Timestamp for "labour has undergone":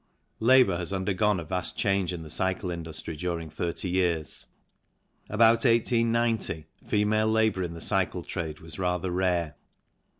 0.39-1.39